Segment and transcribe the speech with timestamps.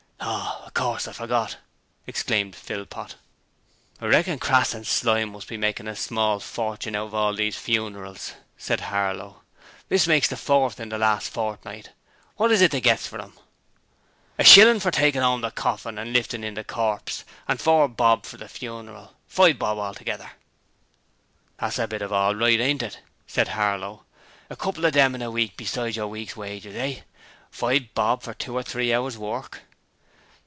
[0.23, 1.57] 'Oh, of course; I forgot,'
[2.05, 3.15] exclaimed Philpot.
[3.99, 7.57] 'I reckon Crass and Slyme must be making a small fortune out of all these
[7.57, 9.41] funerals,' said Harlow.
[9.89, 11.89] 'This makes the fourth in the last fortnight.
[12.37, 13.33] What is it they gets for 'em?'
[14.37, 18.25] 'A shillin' for taking' 'ome the corfin and liftin' in the corpse, and four bob
[18.25, 20.31] for the funeral five bob altogether.'
[21.57, 24.05] 'That's a bit of all right, ain't it?' said Harlow.
[24.51, 27.01] 'A couple of them in a week besides your week's wages, eh?
[27.49, 29.61] Five bob for two or three hours work!'